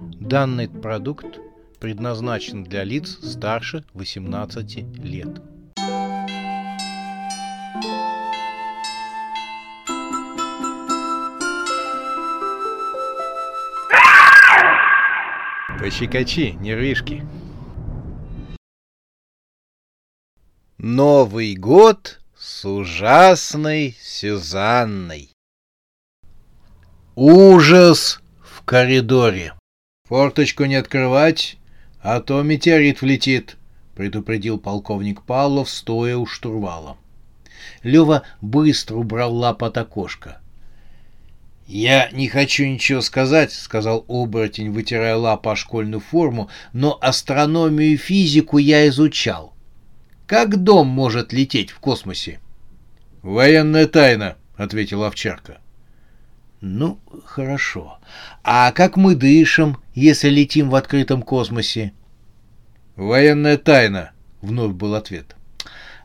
Данный 0.00 0.66
продукт 0.66 1.38
предназначен 1.78 2.64
для 2.64 2.84
лиц 2.84 3.18
старше 3.22 3.84
18 3.92 4.98
лет. 5.04 5.42
Пощекочи, 15.78 16.56
нервишки. 16.60 17.26
Новый 20.78 21.56
год 21.56 22.20
с 22.38 22.64
ужасной 22.64 23.94
Сюзанной. 24.00 25.30
Ужас 27.14 28.20
в 28.42 28.62
коридоре. 28.64 29.52
Форточку 30.10 30.64
не 30.64 30.74
открывать, 30.74 31.56
а 32.02 32.18
то 32.18 32.42
метеорит 32.42 33.00
влетит, 33.00 33.56
предупредил 33.94 34.58
полковник 34.58 35.22
Павлов, 35.22 35.70
стоя 35.70 36.16
у 36.16 36.26
штурвала. 36.26 36.96
Лева 37.84 38.24
быстро 38.40 38.96
убрал 38.96 39.32
лап 39.32 39.62
от 39.62 39.78
окошка. 39.78 40.40
«Я 41.64 42.10
не 42.10 42.26
хочу 42.26 42.64
ничего 42.66 43.02
сказать»,— 43.02 43.52
сказал 43.52 44.04
оборотень, 44.08 44.72
вытирая 44.72 45.14
лапу 45.14 45.50
о 45.50 45.54
школьную 45.54 46.00
форму, 46.00 46.50
«но 46.72 46.98
астрономию 47.00 47.92
и 47.92 47.96
физику 47.96 48.58
я 48.58 48.88
изучал. 48.88 49.54
Как 50.26 50.60
дом 50.60 50.88
может 50.88 51.32
лететь 51.32 51.70
в 51.70 51.78
космосе?» 51.78 52.40
«Военная 53.22 53.86
тайна»,— 53.86 54.38
ответила 54.56 55.06
овчарка. 55.06 55.60
«Ну, 56.60 56.98
хорошо. 57.24 57.98
А 58.44 58.70
как 58.72 58.96
мы 58.96 59.14
дышим, 59.14 59.78
если 60.00 60.28
летим 60.28 60.70
в 60.70 60.74
открытом 60.74 61.22
космосе?» 61.22 61.92
«Военная 62.96 63.58
тайна»,— 63.58 64.12
вновь 64.40 64.72
был 64.72 64.94
ответ. 64.94 65.36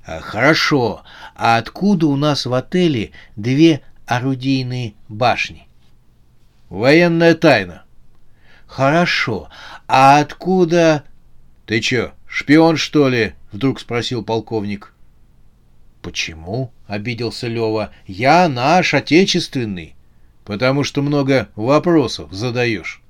«Хорошо. 0.05 1.03
А 1.35 1.57
откуда 1.57 2.07
у 2.07 2.15
нас 2.15 2.45
в 2.45 2.53
отеле 2.53 3.11
две 3.35 3.81
орудийные 4.05 4.93
башни. 5.07 5.67
Военная 6.69 7.35
тайна. 7.35 7.83
Хорошо. 8.67 9.49
А 9.87 10.19
откуда... 10.19 11.03
Ты 11.65 11.79
чё, 11.79 12.11
шпион, 12.27 12.77
что 12.77 13.09
ли? 13.09 13.33
Вдруг 13.51 13.79
спросил 13.79 14.23
полковник. 14.23 14.93
Почему? 16.01 16.71
Обиделся 16.87 17.47
Лева. 17.47 17.91
Я 18.05 18.47
наш, 18.47 18.93
отечественный. 18.93 19.95
Потому 20.43 20.83
что 20.83 21.01
много 21.01 21.49
вопросов 21.55 22.31
задаешь. 22.31 23.01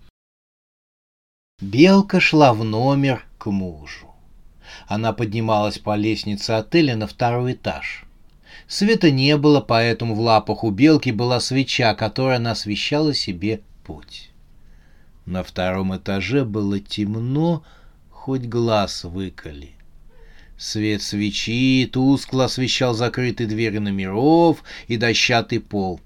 Белка 1.61 2.19
шла 2.19 2.53
в 2.53 2.65
номер 2.65 3.25
к 3.37 3.49
мужу. 3.49 4.13
Она 4.87 5.13
поднималась 5.13 5.79
по 5.79 5.95
лестнице 5.95 6.51
отеля 6.51 6.97
на 6.97 7.07
второй 7.07 7.53
этаж. 7.53 8.03
Света 8.67 9.09
не 9.09 9.37
было, 9.37 9.61
поэтому 9.61 10.15
в 10.15 10.19
лапах 10.19 10.65
у 10.65 10.69
белки 10.71 11.11
была 11.11 11.39
свеча, 11.39 11.95
которая 11.95 12.45
освещала 12.51 13.13
себе 13.13 13.61
путь. 13.85 14.31
На 15.25 15.43
втором 15.43 15.95
этаже 15.95 16.43
было 16.43 16.81
темно, 16.81 17.63
хоть 18.11 18.43
глаз 18.43 19.05
выколи. 19.05 19.71
Свет 20.57 21.01
свечи 21.01 21.89
тускло 21.91 22.45
освещал 22.45 22.93
закрытые 22.93 23.47
двери 23.47 23.77
номеров 23.77 24.61
и 24.87 24.97
дощатый 24.97 25.61
пол. 25.61 26.01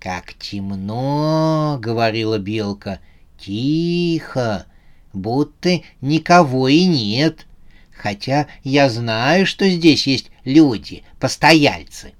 «Как 0.00 0.34
темно!»— 0.34 1.78
говорила 1.80 2.38
белка. 2.38 2.98
«Тихо, 3.44 4.66
будто 5.12 5.80
никого 6.00 6.68
и 6.68 6.84
нет. 6.84 7.46
Хотя 7.90 8.46
я 8.62 8.88
знаю, 8.88 9.46
что 9.46 9.68
здесь 9.68 10.06
есть 10.06 10.30
люди, 10.44 11.02
постояльцы. 11.18 12.12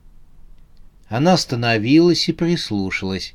Она 1.09 1.35
остановилась 1.35 2.29
и 2.29 2.33
прислушалась. 2.33 3.35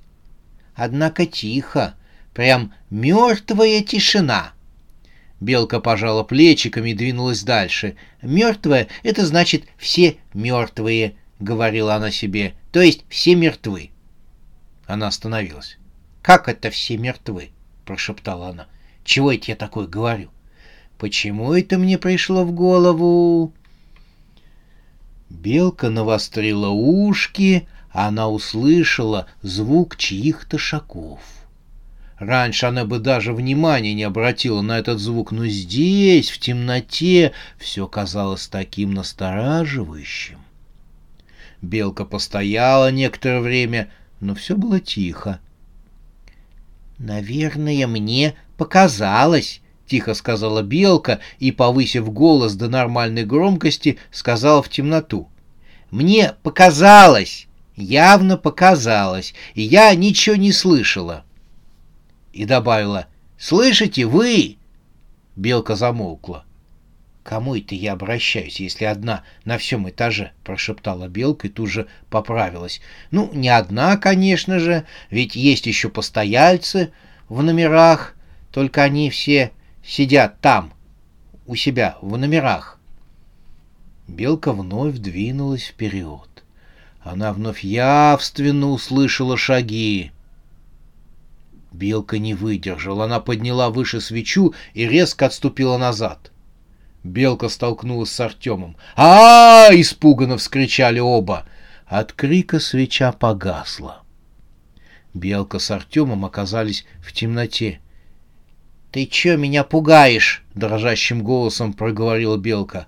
Однако 0.76 1.26
тихо, 1.26 1.96
прям 2.34 2.74
мертвая 2.90 3.82
тишина. 3.82 4.54
Белка 5.40 5.80
пожала 5.80 6.24
плечиками 6.24 6.90
и 6.90 6.94
двинулась 6.96 7.44
дальше. 7.44 7.96
«Мертвая— 8.22 8.88
это 9.04 9.26
значит 9.26 9.66
все 9.78 10.18
мертвые»,— 10.34 11.16
говорила 11.40 11.96
она 11.96 12.12
себе,— 12.12 12.54
«то 12.72 12.82
есть 12.82 13.06
все 13.10 13.36
мертвы». 13.36 13.92
Она 14.88 15.08
остановилась. 15.08 15.78
«Как 16.24 16.48
это 16.50 16.72
все 16.72 16.98
мертвы?»— 16.98 17.52
прошептала 17.88 18.50
она. 18.50 18.68
«Чего 19.04 19.32
я 19.32 19.56
такое 19.56 19.88
говорю? 19.88 20.30
Почему 21.00 21.54
это 21.54 21.78
мне 21.78 21.98
пришло 21.98 22.44
в 22.44 22.52
голову?» 22.52 23.54
Белка 25.30 25.90
навострила 25.90 26.70
ушки, 26.70 27.68
она 27.92 28.30
услышала 28.30 29.28
звук 29.42 29.98
чьих-то 29.98 30.58
шагов. 30.58 31.20
Раньше 32.18 32.66
она 32.66 32.84
бы 32.86 33.00
даже 33.00 33.34
внимания 33.34 33.94
не 33.94 34.04
обратила 34.04 34.62
на 34.62 34.80
этот 34.80 35.00
звук, 35.00 35.32
но 35.32 35.48
здесь, 35.48 36.30
в 36.30 36.40
темноте, 36.40 37.32
все 37.58 37.88
казалось 37.88 38.48
таким 38.48 38.94
настораживающим. 38.94 40.40
Белка 41.62 42.06
постояла 42.06 42.92
некоторое 42.92 43.42
время, 43.42 43.92
но 44.20 44.34
все 44.36 44.56
было 44.56 44.80
тихо. 44.80 45.40
«Наверное, 46.98 47.86
мне 47.88 48.36
показалось»,— 48.58 49.62
тихо 49.88 50.14
сказала 50.14 50.64
белка 50.64 51.20
и, 51.40 51.52
повысив 51.52 52.12
голос 52.12 52.56
до 52.56 52.70
нормальной 52.70 53.24
громкости, 53.24 53.98
сказала 54.12 54.64
в 54.64 54.70
темноту. 54.70 55.30
«Мне 55.92 56.34
показалось, 56.44 57.48
явно 57.76 58.38
показалось, 58.38 59.34
и 59.54 59.62
я 59.62 59.94
ничего 59.96 60.36
не 60.36 60.52
слышала». 60.52 61.24
И 62.34 62.46
добавила 62.46 63.08
«Слышите, 63.38 64.06
вы?» 64.06 64.58
Белка 65.36 65.76
замолкла. 65.76 66.47
«Кому 67.28 67.58
это 67.58 67.76
я 67.76 67.92
обращаюсь, 67.92 68.62
если 68.62 68.86
одна 68.86 69.24
на 69.44 69.58
всем 69.58 69.90
этаже?»— 69.90 70.32
прошептала 70.46 71.10
Белка 71.10 71.48
и 71.48 71.50
тут 71.50 71.70
же 71.70 71.88
поправилась. 72.10 72.80
«Ну, 73.12 73.30
не 73.34 73.50
одна, 73.50 73.98
конечно 73.98 74.60
же, 74.60 74.86
ведь 75.10 75.36
есть 75.36 75.66
еще 75.66 75.90
постояльцы 75.90 76.94
в 77.28 77.44
номерах, 77.44 78.16
только 78.54 78.82
они 78.82 79.10
все 79.10 79.52
сидят 79.84 80.40
там, 80.40 80.72
у 81.48 81.58
себя, 81.58 81.98
в 82.02 82.18
номерах. 82.18 82.80
Белка 84.08 84.54
вновь 84.54 84.96
двинулась 84.96 85.66
вперед. 85.66 86.46
Она 87.02 87.34
вновь 87.34 87.62
явственно 87.62 88.70
услышала 88.70 89.36
шаги. 89.36 90.14
Белка 91.74 92.20
не 92.20 92.34
выдержала. 92.36 93.04
Она 93.04 93.20
подняла 93.20 93.70
выше 93.70 94.00
свечу 94.00 94.54
и 94.74 94.88
резко 94.88 95.26
отступила 95.26 95.78
назад. 95.78 96.32
Белка 97.04 97.50
столкнулась 97.50 98.12
с 98.12 98.20
Артемом. 98.20 98.76
а, 98.96 99.70
-а, 99.70 99.82
испуганно 99.82 100.38
вскричали 100.38 101.00
оба. 101.00 101.46
От 101.86 102.12
крика 102.14 102.60
свеча 102.60 103.12
погасла. 103.12 104.02
Белка 105.14 105.60
с 105.60 105.72
Артемом 105.72 106.26
оказались 106.26 106.86
в 107.02 107.14
темноте. 107.14 107.80
«Ты 108.92 109.06
чё 109.06 109.38
меня 109.38 109.64
пугаешь?»— 109.64 110.44
дрожащим 110.56 111.24
голосом 111.24 111.74
проговорила 111.74 112.38
Белка. 112.38 112.88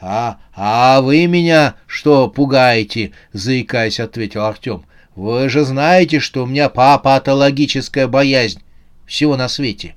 «А, 0.00 0.38
а 0.54 1.00
вы 1.00 1.26
меня 1.26 1.74
что 1.86 2.28
пугаете?»— 2.28 3.12
заикаясь, 3.32 4.00
ответил 4.00 4.44
Артем. 4.44 4.84
«Вы 5.16 5.48
же 5.48 5.64
знаете, 5.64 6.20
что 6.20 6.44
у 6.44 6.46
меня 6.46 6.68
патологическая 6.68 8.06
боязнь 8.06 8.62
всего 9.06 9.36
на 9.36 9.48
свете». 9.48 9.96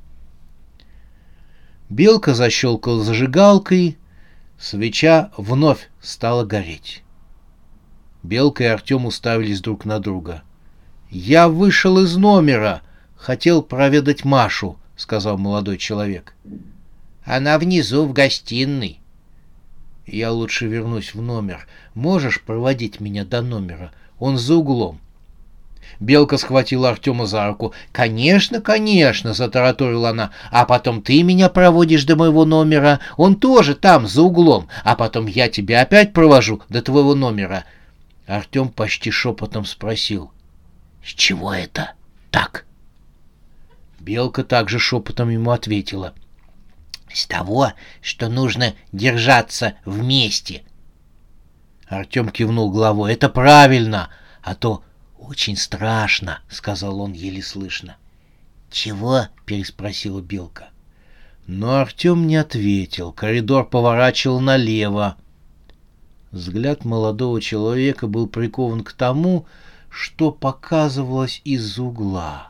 Белка 1.91 2.33
защелкала 2.33 3.03
зажигалкой, 3.03 3.97
свеча 4.57 5.29
вновь 5.35 5.89
стала 5.99 6.45
гореть. 6.45 7.03
Белка 8.23 8.63
и 8.63 8.67
Артем 8.67 9.05
уставились 9.05 9.59
друг 9.59 9.83
на 9.83 9.99
друга. 9.99 10.43
«Я 11.09 11.49
вышел 11.49 11.99
из 11.99 12.15
номера, 12.15 12.81
хотел 13.17 13.61
проведать 13.61 14.23
Машу», 14.23 14.77
сказал 14.95 15.37
молодой 15.37 15.77
человек. 15.77 16.33
Она 17.25 17.59
внизу 17.59 18.05
в 18.05 18.13
гостиной. 18.13 19.01
Я 20.07 20.31
лучше 20.31 20.67
вернусь 20.67 21.13
в 21.13 21.21
номер. 21.21 21.67
Можешь 21.93 22.41
проводить 22.41 23.01
меня 23.01 23.25
до 23.25 23.41
номера? 23.41 23.91
Он 24.17 24.37
за 24.37 24.55
углом. 24.55 25.01
Белка 25.99 26.37
схватила 26.37 26.89
Артема 26.89 27.25
за 27.25 27.47
руку. 27.47 27.73
«Конечно, 27.91 28.61
конечно!»— 28.61 29.33
затараторила 29.35 30.09
она. 30.09 30.31
«А 30.51 30.65
потом 30.65 31.01
ты 31.01 31.21
меня 31.23 31.49
проводишь 31.49 32.05
до 32.05 32.15
моего 32.15 32.45
номера. 32.45 32.99
Он 33.17 33.35
тоже 33.35 33.75
там, 33.75 34.07
за 34.07 34.21
углом. 34.21 34.67
А 34.83 34.95
потом 34.95 35.27
я 35.27 35.49
тебя 35.49 35.81
опять 35.81 36.13
провожу 36.13 36.61
до 36.69 36.81
твоего 36.81 37.15
номера». 37.15 37.65
Артем 38.27 38.69
почти 38.69 39.11
шепотом 39.11 39.65
спросил. 39.65 40.31
«С 41.03 41.09
чего 41.09 41.53
это 41.53 41.93
так?» 42.29 42.65
Белка 43.99 44.43
также 44.43 44.79
шепотом 44.79 45.29
ему 45.29 45.51
ответила. 45.51 46.13
«С 47.13 47.25
того, 47.25 47.73
что 48.01 48.29
нужно 48.29 48.73
держаться 48.91 49.73
вместе». 49.85 50.63
Артем 51.87 52.29
кивнул 52.29 52.71
головой. 52.71 53.13
«Это 53.13 53.27
правильно, 53.27 54.09
а 54.41 54.55
то 54.55 54.83
очень 55.21 55.55
страшно»,— 55.55 56.39
сказал 56.49 56.99
он 56.99 57.13
еле 57.13 57.41
слышно. 57.41 57.95
«Чего?»— 58.69 59.27
переспросила 59.45 60.21
Белка. 60.21 60.69
Но 61.47 61.77
Артем 61.77 62.27
не 62.27 62.35
ответил. 62.35 63.11
Коридор 63.11 63.67
поворачивал 63.67 64.39
налево. 64.39 65.17
Взгляд 66.31 66.85
молодого 66.85 67.41
человека 67.41 68.07
был 68.07 68.27
прикован 68.27 68.83
к 68.83 68.93
тому, 68.93 69.45
что 69.89 70.31
показывалось 70.31 71.41
из 71.43 71.77
угла. 71.77 72.49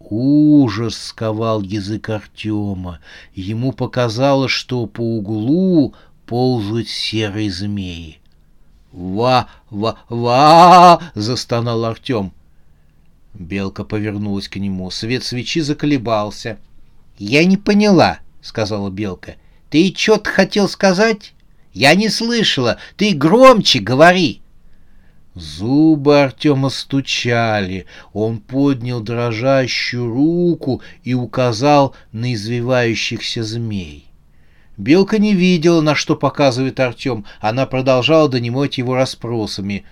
Ужас 0.00 0.96
сковал 0.96 1.62
язык 1.62 2.10
Артема. 2.10 3.00
Ему 3.34 3.72
показалось, 3.72 4.50
что 4.50 4.86
по 4.86 5.00
углу 5.00 5.94
ползают 6.26 6.88
серые 6.88 7.50
змеи. 7.50 8.20
«Ва! 8.96 9.50
Ва! 9.68 9.98
Ва!»— 10.08 11.02
застонал 11.14 11.84
Артем. 11.84 12.32
Белка 13.34 13.84
повернулась 13.84 14.48
к 14.48 14.56
нему. 14.56 14.90
Свет 14.90 15.22
свечи 15.22 15.60
заколебался. 15.60 16.56
«Я 17.18 17.44
не 17.44 17.58
поняла»,— 17.58 18.20
сказала 18.40 18.88
Белка. 18.88 19.36
«Ты 19.68 19.94
что-то 19.94 20.30
хотел 20.30 20.66
сказать? 20.66 21.34
Я 21.74 21.94
не 21.94 22.08
слышала. 22.08 22.78
Ты 22.96 23.12
громче 23.12 23.80
говори». 23.80 24.40
Зубы 25.34 26.22
Артема 26.22 26.70
стучали. 26.70 27.84
Он 28.14 28.38
поднял 28.38 29.00
дрожащую 29.00 30.10
руку 30.10 30.80
и 31.04 31.12
указал 31.12 31.94
на 32.12 32.32
извивающихся 32.32 33.42
змей. 33.42 34.05
Белка 34.76 35.18
не 35.18 35.34
видела, 35.34 35.80
на 35.80 35.94
что 35.94 36.16
показывает 36.16 36.80
Артем. 36.80 37.24
Она 37.40 37.66
продолжала 37.66 38.28
донимать 38.28 38.78
его 38.78 38.94
расспросами. 38.94 39.84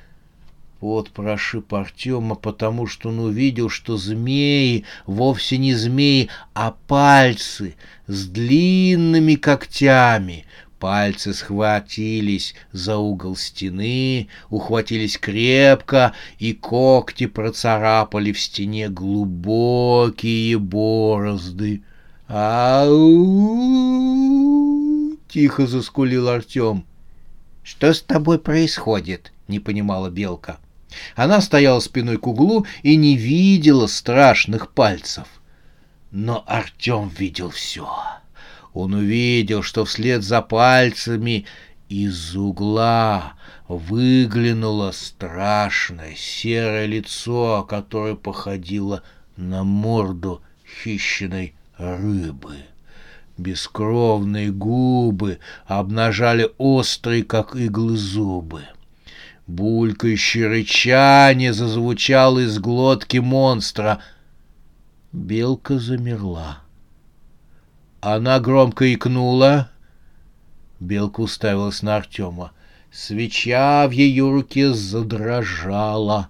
Вот 0.81 1.11
прошиб 1.11 1.73
Артема, 1.73 2.35
потому 2.35 2.87
что 2.87 3.09
он 3.09 3.19
увидел, 3.19 3.71
что 3.71 3.97
змеи 3.97 4.85
вовсе 5.07 5.57
не 5.57 5.73
змеи, 5.75 6.29
а 6.53 6.75
пальцы 6.87 7.77
с 8.07 8.27
длинными 8.27 9.37
когтями— 9.37 10.45
Пальцы 10.85 11.33
схватились 11.33 12.55
за 12.73 12.99
угол 12.99 13.37
стены, 13.37 14.29
ухватились 14.51 15.17
крепко, 15.17 16.13
и 16.39 16.53
когти 16.53 17.25
процарапали 17.25 18.33
в 18.33 18.39
стене 18.39 18.91
глубокие 18.91 20.59
борозды. 20.59 21.83
«Ау!»— 22.29 23.55
тихо 25.35 25.67
заскулил 25.67 26.29
Артем. 26.29 26.87
«Что 27.65 27.93
с 27.93 28.01
тобой 28.01 28.39
происходит?»— 28.39 29.33
не 29.49 29.59
понимала 29.59 30.09
Белка. 30.09 30.59
Она 31.17 31.41
стояла 31.41 31.81
спиной 31.81 32.19
к 32.19 32.27
углу 32.29 32.67
и 32.85 32.95
не 32.95 33.17
видела 33.17 33.89
страшных 33.89 34.71
пальцев. 34.71 35.27
Но 36.13 36.45
Артем 36.47 37.09
видел 37.09 37.51
все. 37.51 37.89
Он 38.75 38.95
увидел, 38.95 39.65
что 39.65 39.85
вслед 39.85 40.23
за 40.23 40.41
пальцами 40.41 41.47
из 41.89 42.37
угла 42.37 43.33
выглянуло 43.67 44.93
страшное 44.93 46.15
серое 46.15 46.87
лицо, 46.87 47.67
которое 47.69 48.15
походило 48.15 49.03
на 49.37 49.65
морду 49.65 50.43
хищной 50.85 51.57
рыбы. 51.77 52.59
Бескровные 53.37 54.53
губы 54.53 55.41
обнажали 55.67 56.51
острые, 56.57 57.25
как 57.25 57.57
иглы, 57.57 57.97
зубы. 57.97 58.63
Булькающее 59.49 60.47
рычание 60.47 61.53
зазвучало 61.53 62.39
из 62.41 62.59
глотки 62.59 63.17
монстра. 63.19 64.01
Белка 65.13 65.79
замерла. 65.79 66.61
Она 68.01 68.39
громко 68.39 68.93
икнула. 68.95 69.71
Белка 70.79 71.21
уставилась 71.21 71.83
на 71.83 71.97
Артема. 71.97 72.53
Свеча 72.93 73.89
в 73.89 73.91
ее 73.91 74.31
руке 74.31 74.73
задрожала. 74.73 76.29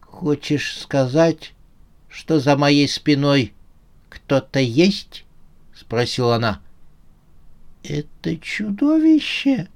«Хочешь 0.00 0.78
сказать, 0.78 1.52
что 2.08 2.40
за 2.40 2.56
моей 2.56 2.88
спиной 2.88 3.52
кто-то 4.08 4.60
есть?»— 4.60 5.23
спросила 5.74 6.36
она. 6.36 6.60
«Это 7.82 8.36
чудовище!» 8.36 9.68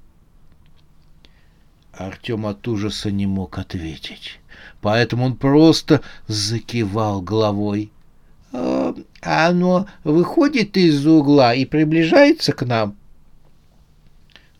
Артем 1.93 2.45
от 2.45 2.67
ужаса 2.67 3.11
не 3.11 3.27
мог 3.27 3.57
ответить, 3.57 4.39
поэтому 4.81 5.25
он 5.25 5.35
просто 5.35 6.01
закивал 6.27 7.21
головой. 7.21 7.91
А 8.51 8.95
оно 9.21 9.87
выходит 10.03 10.77
из 10.77 11.05
угла 11.05 11.53
и 11.53 11.65
приближается 11.65 12.53
к 12.53 12.65
нам. 12.65 12.95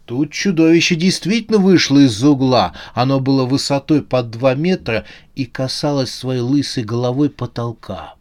Тут 0.06 0.32
чудовище 0.32 0.96
действительно 0.96 1.60
вышло 1.60 2.00
из 2.00 2.24
угла. 2.24 2.74
Оно 2.94 3.20
было 3.20 3.46
высотой 3.46 4.02
под 4.02 4.32
два 4.32 4.56
метра 4.56 5.06
и 5.36 5.46
касалось 5.46 6.12
своей 6.12 6.42
лысой 6.42 6.84
головой 6.84 7.30
потолка. 7.30 8.16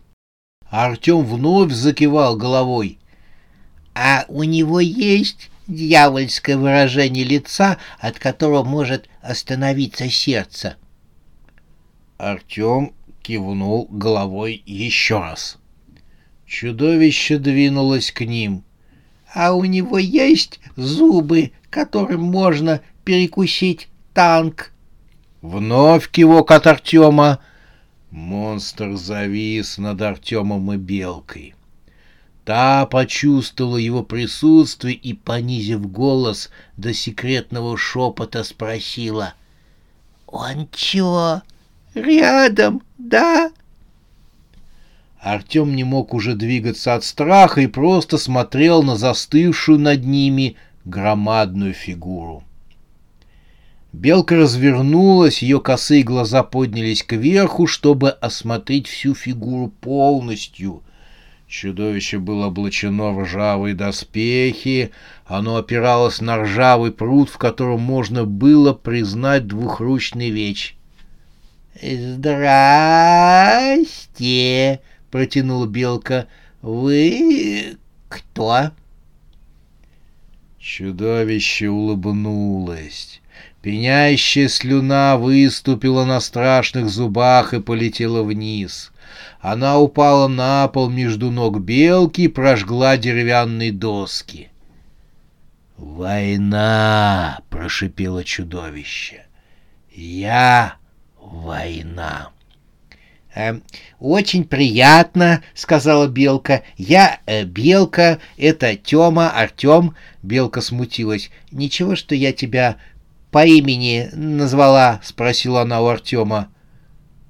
Артем 0.71 1.25
вновь 1.25 1.73
закивал 1.73 2.37
головой. 2.37 2.99
«А 4.01 4.25
у 4.29 4.45
него 4.45 4.79
есть 4.79 5.51
дьявольское 5.67 6.57
выражение 6.57 7.25
лица, 7.25 7.79
от 7.99 8.21
которого 8.21 8.63
может 8.63 9.09
остановиться 9.23 10.09
сердце?» 10.09 10.77
Артем 12.17 12.93
кивнул 13.23 13.89
головой 13.91 14.63
еще 14.67 15.19
раз. 15.19 15.59
Чудовище 16.47 17.39
двинулось 17.39 18.13
к 18.13 18.21
ним. 18.25 18.63
«А 19.35 19.53
у 19.53 19.65
него 19.65 19.99
есть 19.99 20.61
зубы, 20.77 21.51
которым 21.69 22.23
можно 22.23 22.83
перекусить 23.05 23.89
танк?» 24.15 24.73
Вновь 25.43 26.09
кивок 26.09 26.53
от 26.53 26.69
Артема. 26.69 27.41
Монстр 28.13 28.95
завис 28.95 29.77
над 29.77 30.01
Артемом 30.03 30.73
и 30.73 30.77
Белкой. 30.77 31.57
Та 32.49 32.87
почувствовала 32.87 33.77
его 33.77 34.03
присутствие 34.03 34.95
и, 34.95 35.13
понизив 35.13 35.87
голос 35.93 36.49
до 36.79 36.95
секретного 36.95 37.77
шепота, 37.77 38.43
спросила. 38.43 39.35
«Он 40.27 40.67
чё, 40.73 41.43
рядом, 41.93 42.81
да?» 42.97 43.51
Артем 45.21 45.77
не 45.77 45.85
мог 45.85 46.15
уже 46.15 46.35
двигаться 46.35 46.95
от 46.95 47.05
страха 47.05 47.61
и 47.61 47.67
просто 47.67 48.17
смотрел 48.17 48.83
на 48.83 48.97
застывшую 48.97 49.79
над 49.79 50.07
ними 50.07 50.57
громадную 50.87 51.75
фигуру. 51.75 52.45
Белка 53.93 54.37
развернулась, 54.37 55.43
ее 55.43 55.61
косые 55.61 56.03
глаза 56.03 56.43
поднялись 56.43 57.03
кверху, 57.03 57.67
чтобы 57.67 58.09
осмотреть 58.09 58.87
всю 58.87 59.15
фигуру 59.15 59.69
полностью. 59.83 60.83
Чудовище 61.49 62.19
было 62.19 62.47
облачено 62.49 63.15
в 63.15 63.23
ржавые 63.23 63.75
доспехи, 63.75 64.91
оно 65.25 65.57
опиралось 65.57 66.21
на 66.21 66.43
ржавый 66.43 66.93
пруд, 66.93 67.31
в 67.31 67.39
котором 67.39 67.81
можно 67.81 68.27
было 68.27 68.75
признать 68.75 69.47
двухручный 69.47 70.29
веч. 70.29 70.77
«Здрасте!»— 71.81 72.41
протянула 75.11 75.67
Белка. 75.67 76.27
«Вы 76.61 77.79
кто?» 78.11 78.73
Чудовище 80.59 81.71
улыбнулось. 81.71 83.23
Пенящая 83.63 84.49
слюна 84.49 85.17
выступила 85.17 86.05
на 86.05 86.21
страшных 86.21 86.91
зубах 86.91 87.55
и 87.55 87.61
полетела 87.61 88.23
вниз. 88.23 88.93
Она 89.41 89.79
упала 89.79 90.29
на 90.29 90.67
пол 90.69 90.89
между 90.89 91.31
ног 91.31 91.61
белки 91.61 92.23
и 92.23 92.29
прожгла 92.29 92.97
деревянные 92.97 93.73
доски. 93.73 94.51
«Война!»— 95.77 97.41
прошипело 97.51 98.25
чудовище. 98.25 99.27
«Я 99.93 100.75
война!» 101.21 102.31
«Э, 103.35 103.61
«Очень 104.01 104.45
приятно»,— 104.45 105.43
сказала 105.55 106.09
Белка. 106.09 106.63
«Я 106.77 107.21
э, 107.27 107.45
Белка, 107.45 108.19
это 108.37 108.75
Тёма, 108.75 109.31
Артём». 109.31 109.95
Белка 110.23 110.61
смутилась. 110.61 111.31
«Ничего, 111.53 111.95
что 111.95 112.17
я 112.17 112.33
тебя 112.33 112.77
по 113.31 113.47
имени 113.47 114.09
назвала?»— 114.13 115.01
спросила 115.05 115.63
она 115.63 115.81
у 115.81 115.87
Артёма. 115.87 116.49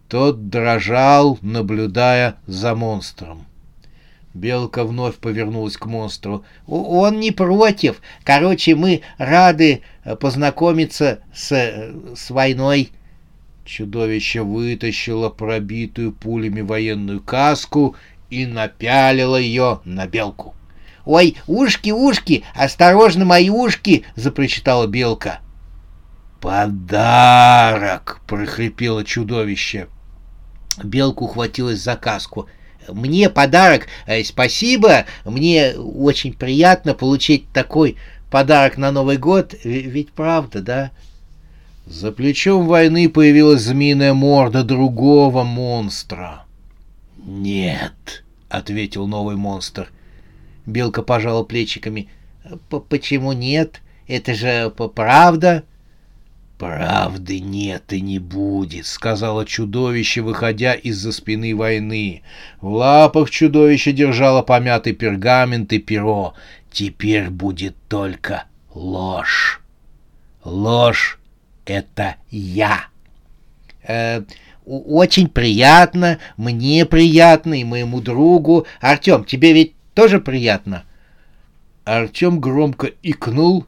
Тот 0.09 0.49
дрожал, 0.49 1.39
наблюдая 1.43 2.37
за 2.47 2.75
монстром. 2.75 3.45
Белка 4.33 4.85
вновь 4.85 5.17
повернулась 5.17 5.77
к 5.77 5.85
монстру. 5.85 6.45
«Он 6.67 7.21
не 7.21 7.31
против. 7.31 8.01
Короче, 8.25 8.75
мы 8.75 9.03
рады 9.19 9.83
э, 10.05 10.17
познакомиться 10.17 11.21
с, 11.35 11.51
с 12.17 12.31
войной». 12.31 12.91
Чудовище 13.67 14.43
вытащило 14.43 15.29
пробитую 15.29 16.13
пулями 16.13 16.63
военную 16.63 17.21
каску 17.21 17.95
и 18.31 18.47
напялило 18.47 19.37
ее 19.37 19.81
на 19.85 20.07
белку. 20.07 20.55
«Ой, 21.05 21.37
ушки, 21.47 21.91
ушки! 21.91 22.45
Осторожно, 22.55 23.27
мои 23.27 23.51
ушки!»— 23.51 24.05
запричитала 24.15 24.87
белка. 24.87 25.41
«Подарок!»— 26.41 28.21
прохрипело 28.27 29.05
чудовище. 29.05 29.89
Белка 30.83 31.23
ухватилась 31.23 31.81
за 31.81 31.97
каску. 31.97 32.49
«Мне 32.89 33.29
подарок! 33.29 33.87
Э, 34.07 34.23
спасибо! 34.25 35.05
Мне 35.25 35.75
очень 35.77 36.33
приятно 36.33 36.95
получить 36.95 37.51
такой 37.53 37.97
подарок 38.31 38.79
на 38.79 38.91
Новый 38.91 39.19
год. 39.19 39.55
Ведь 39.65 40.11
правда, 40.13 40.63
да?» 40.63 40.91
За 41.87 42.13
плечом 42.13 42.67
войны 42.67 43.09
появилась 43.09 43.63
змеиная 43.63 44.15
морда 44.15 44.63
другого 44.63 45.43
монстра. 45.45 46.45
«Нет»,— 47.17 48.25
ответил 48.49 49.07
новый 49.07 49.37
монстр. 49.37 49.91
Белка 50.67 51.03
пожала 51.03 51.45
плечиками. 51.45 52.09
«Почему 52.89 53.33
нет? 53.33 53.81
Это 54.07 54.35
же 54.35 54.71
правда?» 54.71 55.65
«Правды 56.59 57.39
нет 57.39 57.93
и 57.93 58.01
не 58.01 58.19
будет»,— 58.19 58.87
сказала 58.87 59.47
чудовище, 59.47 60.23
выходя 60.23 60.75
из-за 60.75 61.13
спины 61.13 61.55
войны. 61.55 62.23
В 62.61 62.73
лапах 62.73 63.31
чудовище 63.31 63.93
держало 63.93 64.43
помятый 64.43 64.93
пергамент 64.93 65.73
и 65.73 65.79
перо. 65.79 66.35
«Теперь 66.73 67.31
будет 67.31 67.77
только 67.89 68.45
ложь. 68.75 69.61
Ложь— 70.43 71.21
это 71.65 72.17
я». 72.29 72.87
Э, 73.87 74.23
«Очень 74.67 75.29
приятно, 75.29 76.19
мне 76.37 76.85
приятно 76.85 77.55
и 77.55 77.65
моему 77.65 78.01
другу. 78.01 78.67
Артем, 78.81 79.25
тебе 79.25 79.53
ведь 79.53 79.75
тоже 79.95 80.21
приятно?» 80.21 80.83
Артем 81.85 82.41
громко 82.41 82.91
икнул 83.03 83.65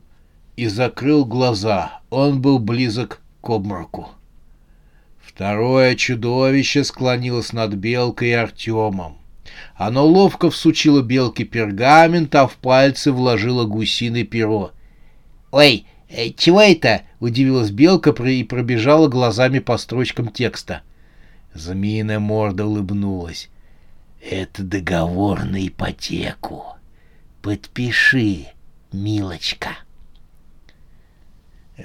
и 0.60 0.66
закрыл 0.66 1.24
глаза. 1.24 2.00
Он 2.10 2.42
был 2.42 2.58
близок 2.58 3.22
к 3.40 3.48
обмороку. 3.48 4.10
Второе 5.18 5.94
чудовище 5.94 6.84
склонилось 6.84 7.54
над 7.54 7.72
Белкой 7.72 8.28
и 8.28 8.32
Артемом. 8.32 9.16
Оно 9.74 10.04
ловко 10.04 10.50
всучило 10.50 11.00
Белке 11.00 11.44
пергамент, 11.44 12.34
а 12.34 12.46
в 12.46 12.56
пальцы 12.56 13.10
вложило 13.10 13.64
гусиное 13.64 14.24
перо. 14.24 14.72
«Ой, 15.50 15.86
э, 16.10 16.28
чего 16.36 16.60
это?»— 16.60 17.04
удивилась 17.20 17.70
Белка 17.70 18.10
и 18.10 18.44
пробежала 18.44 19.08
глазами 19.08 19.60
по 19.60 19.78
строчкам 19.78 20.28
текста. 20.28 20.82
Змеиная 21.54 22.18
морда 22.18 22.66
улыбнулась. 22.66 23.48
«Это 24.20 24.62
договор 24.62 25.42
на 25.44 25.66
ипотеку. 25.66 26.76
Подпиши, 27.40 28.48
милочка». 28.92 29.70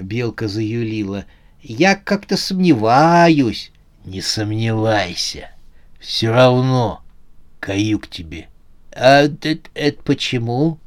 Белка 0.00 0.48
заюлила. 0.48 1.26
«Я 1.62 1.96
как-то 1.96 2.36
сомневаюсь». 2.36 3.72
«Не 4.04 4.20
сомневайся. 4.20 5.50
Все 5.98 6.30
равно 6.30 7.02
каюк 7.58 8.06
тебе». 8.06 8.48
«А 8.92 9.22
это, 9.22 9.58
это 9.74 10.02
почему?» 10.02 10.78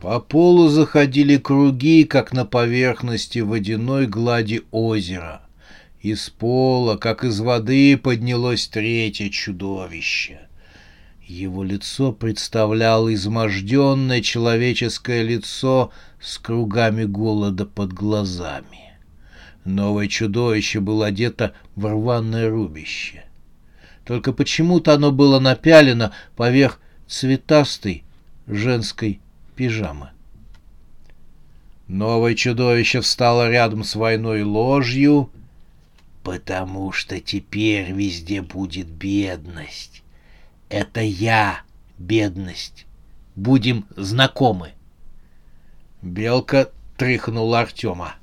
По 0.00 0.18
полу 0.18 0.68
заходили 0.68 1.36
круги, 1.36 2.04
как 2.04 2.32
на 2.32 2.44
поверхности 2.44 3.38
водяной 3.38 4.06
глади 4.06 4.62
озера. 4.72 5.42
Из 6.00 6.30
пола, 6.30 6.96
как 6.96 7.22
из 7.22 7.38
воды, 7.38 7.96
поднялось 7.96 8.66
третье 8.66 9.28
чудовище. 9.28 10.48
Его 11.26 11.62
лицо 11.62 12.12
представляло 12.12 13.12
изможденное 13.14 14.20
человеческое 14.20 15.22
лицо 15.22 15.92
с 16.20 16.38
кругами 16.38 17.04
голода 17.04 17.64
под 17.64 17.92
глазами. 17.92 18.92
Новое 19.64 20.08
чудовище 20.08 20.80
было 20.80 21.06
одето 21.06 21.54
в 21.76 21.86
рваное 21.86 22.50
рубище. 22.50 23.24
Только 24.04 24.32
почему-то 24.32 24.94
оно 24.94 25.12
было 25.12 25.38
напялено 25.38 26.12
поверх 26.34 26.80
цветастой 27.06 28.02
женской 28.48 29.20
пижамы. 29.54 30.10
Новое 31.86 32.34
чудовище 32.34 33.00
встало 33.00 33.48
рядом 33.48 33.84
с 33.84 33.94
войной 33.94 34.42
ложью, 34.42 35.30
потому 36.24 36.90
что 36.90 37.20
теперь 37.20 37.92
везде 37.92 38.42
будет 38.42 38.88
бедность. 38.88 40.01
Это 40.72 41.02
я, 41.02 41.60
бедность. 41.98 42.86
Будем 43.36 43.84
знакомы. 43.94 44.70
Белка 46.00 46.70
тряхнула 46.96 47.60
Артема. 47.60 48.14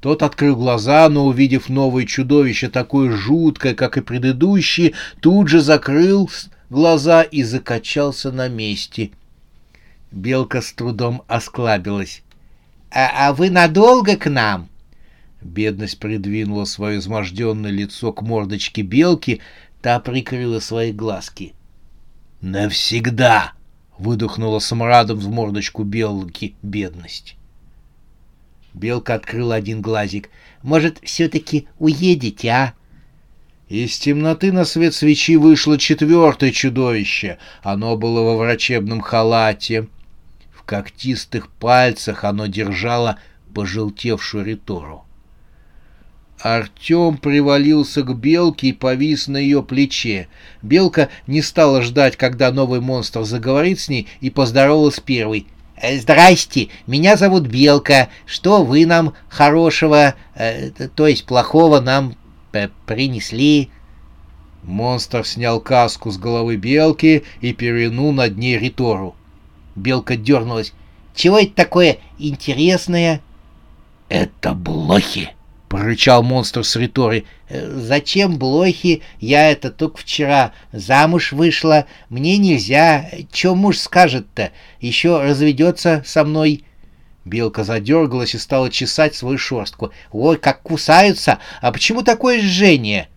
Тот 0.00 0.24
открыл 0.24 0.56
глаза, 0.56 1.08
но, 1.08 1.26
увидев 1.26 1.68
новое 1.68 2.04
чудовище, 2.04 2.68
такое 2.68 3.12
жуткое, 3.12 3.74
как 3.74 3.98
и 3.98 4.00
предыдущие, 4.00 4.94
тут 5.20 5.46
же 5.46 5.60
закрыл 5.60 6.28
глаза 6.70 7.22
и 7.22 7.44
закачался 7.44 8.32
на 8.32 8.48
месте. 8.48 9.12
Белка 10.10 10.60
с 10.60 10.72
трудом 10.72 11.22
осклабилась. 11.28 12.24
«А, 12.90 13.28
а 13.28 13.32
вы 13.32 13.48
надолго 13.48 14.16
к 14.16 14.28
нам?» 14.28 14.68
Бедность 15.40 16.00
придвинула 16.00 16.64
свое 16.64 16.98
изможденное 16.98 17.70
лицо 17.70 18.12
к 18.12 18.22
мордочке 18.22 18.82
белки, 18.82 19.40
та 19.80 20.00
прикрыла 20.00 20.58
свои 20.58 20.90
глазки. 20.90 21.54
«Навсегда!» 22.42 23.52
выдохнула 23.98 24.58
смрадом 24.58 25.18
в 25.18 25.28
мордочку 25.28 25.84
белки 25.84 26.56
бедность. 26.60 27.36
Белка 28.74 29.14
открыла 29.14 29.54
один 29.54 29.80
глазик. 29.80 30.28
«Может, 30.62 30.98
все-таки 31.04 31.68
уедете, 31.78 32.48
а?» 32.50 32.74
Из 33.68 33.96
темноты 33.96 34.50
на 34.50 34.64
свет 34.64 34.92
свечи 34.92 35.36
вышло 35.36 35.78
четвертое 35.78 36.50
чудовище. 36.50 37.38
Оно 37.62 37.96
было 37.96 38.22
во 38.22 38.36
врачебном 38.36 39.00
халате. 39.00 39.88
В 40.52 40.64
когтистых 40.64 41.48
пальцах 41.48 42.24
оно 42.24 42.46
держало 42.46 43.18
пожелтевшую 43.54 44.44
ритору. 44.44 45.04
Артем 46.42 47.18
привалился 47.18 48.02
к 48.02 48.16
белке 48.16 48.68
и 48.68 48.72
повис 48.72 49.28
на 49.28 49.36
ее 49.36 49.62
плече. 49.62 50.26
Белка 50.60 51.08
не 51.28 51.40
стала 51.40 51.82
ждать, 51.82 52.16
когда 52.16 52.50
новый 52.50 52.80
монстр 52.80 53.22
заговорит 53.22 53.78
с 53.78 53.88
ней, 53.88 54.08
и 54.20 54.28
поздоровалась 54.28 54.98
первой. 54.98 55.46
«Э, 55.76 55.96
«Здрасте, 56.00 56.68
меня 56.88 57.16
зовут 57.16 57.46
Белка. 57.46 58.08
Что 58.26 58.64
вы 58.64 58.86
нам 58.86 59.14
хорошего, 59.28 60.16
э, 60.34 60.70
то 60.70 61.06
есть 61.06 61.26
плохого, 61.26 61.80
нам 61.80 62.16
э, 62.52 62.68
принесли?» 62.86 63.70
Монстр 64.64 65.24
снял 65.24 65.60
каску 65.60 66.10
с 66.10 66.18
головы 66.18 66.56
белки 66.56 67.22
и 67.40 67.52
перенул 67.52 68.12
над 68.12 68.36
ней 68.36 68.58
Ритору. 68.58 69.14
Белка 69.76 70.16
дернулась. 70.16 70.72
«Чего 71.14 71.38
это 71.38 71.52
такое 71.54 71.98
интересное?» 72.18 73.20
«Это 74.08 74.54
блохи!» 74.54 75.30
Прорычал 75.72 76.22
монстр 76.22 76.64
с 76.64 76.76
риторой. 76.76 77.24
«Э, 77.48 77.66
«Зачем 77.66 78.36
блохи? 78.36 79.00
Я 79.20 79.50
это 79.50 79.70
только 79.70 79.96
вчера 79.96 80.52
замуж 80.70 81.32
вышла. 81.32 81.86
Мне 82.10 82.36
нельзя. 82.36 83.08
Че 83.32 83.54
муж 83.54 83.78
скажет-то? 83.78 84.50
Еще 84.80 85.18
разведется 85.22 86.02
со 86.04 86.24
мной». 86.24 86.64
Белка 87.24 87.64
задергалась 87.64 88.34
и 88.34 88.38
стала 88.38 88.68
чесать 88.68 89.14
свою 89.14 89.38
шерстку. 89.38 89.92
«Ой, 90.12 90.36
как 90.36 90.60
кусаются! 90.60 91.38
А 91.62 91.72
почему 91.72 92.02
такое 92.02 92.42
жжение?» 92.42 93.08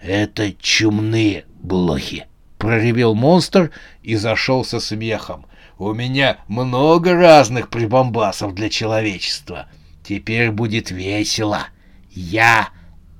«Это 0.00 0.52
чумные 0.54 1.44
блохи!»— 1.62 2.26
проревел 2.58 3.14
монстр 3.14 3.70
и 4.02 4.16
зашел 4.16 4.64
со 4.64 4.80
смехом. 4.80 5.46
«У 5.78 5.92
меня 5.92 6.38
много 6.48 7.14
разных 7.14 7.70
прибамбасов 7.70 8.56
для 8.56 8.70
человечества. 8.70 9.66
Теперь 10.02 10.50
будет 10.50 10.90
весело!» 10.90 11.68
Я 12.16 12.70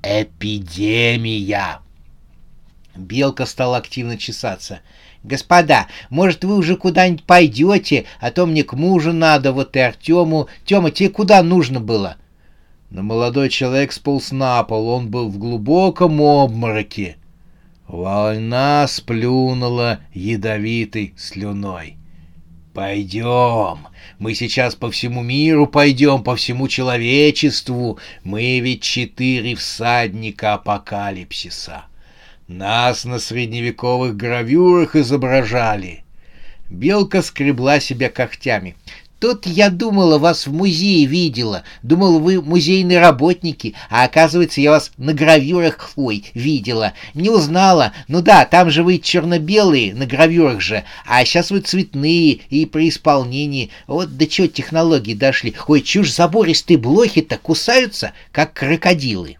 эпидемия. 0.03 1.79
Белка 2.95 3.45
стала 3.45 3.77
активно 3.77 4.17
чесаться. 4.17 4.81
«Господа, 5.23 5.87
может, 6.09 6.43
вы 6.43 6.55
уже 6.55 6.75
куда-нибудь 6.75 7.23
пойдете, 7.23 8.05
а 8.19 8.31
то 8.31 8.45
мне 8.45 8.63
к 8.63 8.73
мужу 8.73 9.13
надо, 9.13 9.53
вот 9.53 9.75
и 9.75 9.79
Артему. 9.79 10.47
Тема, 10.65 10.91
тебе 10.91 11.09
куда 11.09 11.41
нужно 11.41 11.79
было?» 11.79 12.17
но 12.89 13.03
молодой 13.03 13.49
человек 13.49 13.91
сполз 13.91 14.31
на 14.31 14.63
пол, 14.63 14.87
он 14.89 15.09
был 15.09 15.29
в 15.29 15.37
глубоком 15.37 16.21
обмороке. 16.21 17.17
Война 17.87 18.85
сплюнула 18.87 19.99
ядовитой 20.13 21.13
слюной. 21.17 21.97
«Пойдем, 22.77 23.87
мы 24.19 24.35
сейчас 24.35 24.75
по 24.75 24.91
всему 24.91 25.23
миру 25.23 25.65
пойдем, 25.65 26.21
по 26.21 26.35
всему 26.35 26.67
человечеству. 26.67 27.97
Мы 28.23 28.59
ведь 28.59 28.83
четыре 28.83 29.55
всадника 29.55 30.53
апокалипсиса. 30.53 31.85
Нас 32.47 33.03
на 33.03 33.17
средневековых 33.17 34.15
гравюрах 34.15 34.95
изображали». 34.95 36.03
Белка 36.69 37.23
скребла 37.23 37.79
себя 37.79 38.11
когтями. 38.11 38.75
Тут 39.19 39.47
я 39.47 39.71
думала, 39.71 40.19
вас 40.19 40.45
в 40.45 40.53
музее 40.53 41.05
видела. 41.07 41.63
Думала, 41.81 42.19
вы 42.19 42.39
музейные 42.39 42.99
работники, 42.99 43.73
а 43.89 44.03
оказывается, 44.03 44.61
я 44.61 44.69
вас 44.69 44.91
на 44.97 45.11
гравюрах, 45.13 45.91
ой, 45.95 46.25
видела. 46.35 46.93
Не 47.15 47.31
узнала. 47.31 47.93
Ну 48.07 48.21
да, 48.21 48.45
там 48.45 48.69
же 48.69 48.83
вы 48.83 48.99
черно-белые, 48.99 49.95
на 49.95 50.05
гравюрах 50.05 50.61
же, 50.61 50.83
а 51.07 51.25
сейчас 51.25 51.49
вы 51.49 51.61
цветные 51.61 52.41
и 52.51 52.67
при 52.67 52.89
исполнении. 52.89 53.71
Вот 53.87 54.17
до 54.17 54.27
чего 54.27 54.45
технологии 54.45 55.15
дошли. 55.15 55.55
Ой, 55.67 55.81
чушь 55.81 56.13
забористые 56.13 56.77
блохи-то 56.77 57.39
кусаются, 57.39 58.11
как 58.31 58.53
крокодилы. 58.53 59.37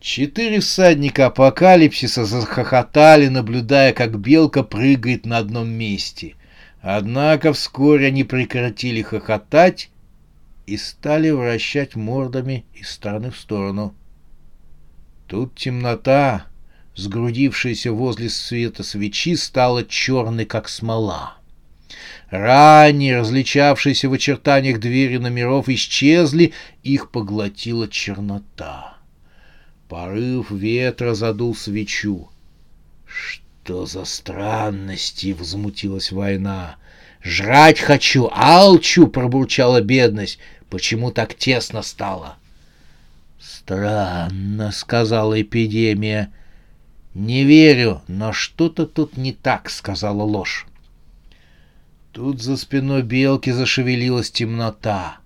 Четыре 0.00 0.60
всадника 0.60 1.26
апокалипсиса 1.26 2.26
захохотали, 2.26 3.28
наблюдая, 3.28 3.94
как 3.94 4.18
белка 4.18 4.64
прыгает 4.64 5.24
на 5.24 5.38
одном 5.38 5.70
месте— 5.70 6.34
Однако 6.82 7.52
вскоре 7.52 8.08
они 8.08 8.24
прекратили 8.24 9.02
хохотать 9.02 9.88
и 10.66 10.76
стали 10.76 11.30
вращать 11.30 11.94
мордами 11.94 12.66
из 12.74 12.90
стороны 12.90 13.30
в 13.30 13.38
сторону. 13.38 13.94
Тут 15.28 15.54
темнота, 15.54 16.46
сгрудившаяся 16.96 17.92
возле 17.92 18.28
света 18.28 18.82
свечи, 18.82 19.36
стала 19.36 19.84
черной, 19.84 20.44
как 20.44 20.68
смола. 20.68 21.36
Ранее 22.30 23.20
различавшиеся 23.20 24.08
в 24.08 24.14
очертаниях 24.14 24.80
двери 24.80 25.18
номеров 25.18 25.68
исчезли, 25.68 26.52
их 26.82 27.12
поглотила 27.12 27.86
чернота. 27.86 28.96
Порыв 29.88 30.50
ветра 30.50 31.14
задул 31.14 31.54
свечу. 31.54 32.28
Что 33.64 33.86
«Что 33.86 33.86
за 33.86 34.04
странности?»— 34.04 35.32
возмутилась 35.38 36.10
война. 36.10 36.76
«Жрать 37.22 37.78
хочу, 37.78 38.28
алчу!»— 38.32 39.06
пробурчала 39.08 39.80
бедность. 39.80 40.40
«Почему 40.68 41.12
так 41.12 41.36
тесно 41.36 41.82
стало?» 41.82 42.38
«Странно»,— 43.40 44.72
сказала 44.72 45.40
эпидемия. 45.40 46.32
«Не 47.14 47.44
верю, 47.44 48.02
но 48.08 48.32
что-то 48.32 48.84
тут 48.84 49.16
не 49.16 49.32
так»,— 49.32 49.70
сказала 49.70 50.24
ложь. 50.24 50.66
Тут 52.10 52.42
за 52.42 52.56
спиной 52.56 53.02
белки 53.02 53.50
зашевелилась 53.52 54.32
темнота. 54.32 55.18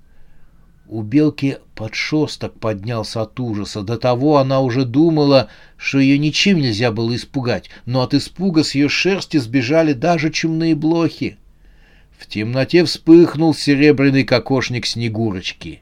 У 0.88 1.02
белки 1.02 1.58
подшесток 1.74 2.60
поднялся 2.60 3.22
от 3.22 3.40
ужаса. 3.40 3.82
До 3.82 3.98
того 3.98 4.38
она 4.38 4.60
уже 4.60 4.84
думала, 4.84 5.48
что 5.76 5.98
ее 5.98 6.16
ничем 6.16 6.58
нельзя 6.58 6.92
было 6.92 7.14
испугать, 7.16 7.70
но 7.86 8.02
от 8.02 8.14
испуга 8.14 8.62
с 8.62 8.74
ее 8.74 8.88
шерсти 8.88 9.38
сбежали 9.38 9.92
даже 9.94 10.30
чумные 10.30 10.76
блохи. 10.76 11.38
В 12.16 12.26
темноте 12.26 12.84
вспыхнул 12.84 13.52
серебряный 13.52 14.22
кокошник 14.22 14.86
Снегурочки. 14.86 15.80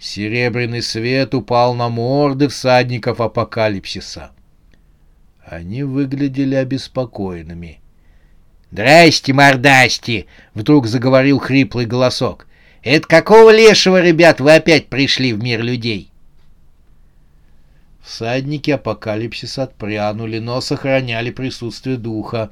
Серебряный 0.00 0.82
свет 0.82 1.34
упал 1.34 1.74
на 1.74 1.88
морды 1.88 2.48
всадников 2.48 3.20
апокалипсиса. 3.20 4.32
Они 5.46 5.84
выглядели 5.84 6.56
обеспокоенными. 6.56 7.80
«Здрасте, 8.72 9.32
мордасти!»— 9.32 10.26
вдруг 10.54 10.86
заговорил 10.86 11.38
хриплый 11.38 11.86
голосок. 11.86 12.46
Это 12.82 13.06
какого 13.06 13.50
лешего, 13.50 14.00
ребят, 14.00 14.40
вы 14.40 14.54
опять 14.54 14.88
пришли 14.88 15.32
в 15.32 15.42
мир 15.42 15.62
людей? 15.62 16.10
Всадники 18.02 18.72
апокалипсиса 18.72 19.64
отпрянули, 19.64 20.38
но 20.38 20.60
сохраняли 20.60 21.30
присутствие 21.30 21.96
духа. 21.96 22.50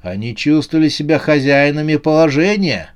Они 0.00 0.36
чувствовали 0.36 0.88
себя 0.88 1.18
хозяинами 1.18 1.96
положения— 1.96 2.90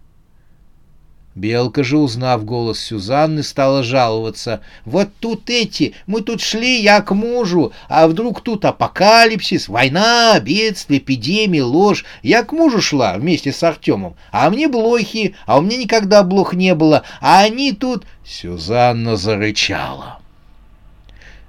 Белка 1.36 1.84
же, 1.84 1.96
узнав 1.96 2.44
голос 2.44 2.80
Сюзанны, 2.80 3.44
стала 3.44 3.84
жаловаться. 3.84 4.62
«Вот 4.84 5.10
тут 5.20 5.48
эти, 5.48 5.94
мы 6.06 6.22
тут 6.22 6.40
шли, 6.40 6.80
я 6.80 7.00
к 7.02 7.14
мужу, 7.14 7.72
а 7.88 8.08
вдруг 8.08 8.40
тут 8.40 8.64
апокалипсис, 8.64 9.68
война, 9.68 10.40
бедствие, 10.40 10.98
эпидемия, 10.98 11.62
ложь. 11.62 12.04
Я 12.22 12.42
к 12.42 12.52
мужу 12.52 12.80
шла 12.80 13.16
вместе 13.16 13.52
с 13.52 13.62
Артемом, 13.62 14.16
а 14.32 14.50
мне 14.50 14.66
блохи, 14.66 15.36
а 15.46 15.58
у 15.58 15.62
меня 15.62 15.76
никогда 15.76 16.24
блох 16.24 16.52
не 16.52 16.74
было, 16.74 17.04
а 17.20 17.42
они 17.42 17.72
тут...» 17.72 18.06
Сюзанна 18.24 19.16
зарычала. 19.16 20.18